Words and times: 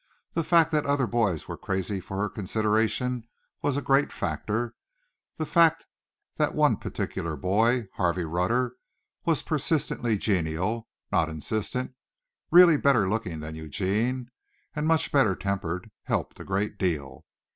The 0.33 0.43
fact 0.43 0.71
that 0.71 0.87
other 0.87 1.05
boys 1.05 1.47
were 1.47 1.57
crazy 1.59 1.99
for 1.99 2.17
her 2.17 2.27
consideration 2.27 3.27
was 3.61 3.77
a 3.77 3.83
great 3.83 4.11
factor; 4.11 4.73
the 5.37 5.45
fact 5.45 5.85
that 6.37 6.55
one 6.55 6.77
particular 6.77 7.35
boy, 7.35 7.87
Harvey 7.97 8.23
Rutter, 8.25 8.77
was 9.25 9.43
persistently 9.43 10.17
genial, 10.17 10.89
not 11.11 11.29
insistent, 11.29 11.93
really 12.49 12.77
better 12.77 13.07
looking 13.07 13.41
than 13.41 13.53
Eugene 13.53 14.31
and 14.75 14.87
much 14.87 15.11
better 15.11 15.35
tempered, 15.35 15.91
helped 16.05 16.39
a 16.39 16.43
great 16.43 16.79
deal. 16.79 17.23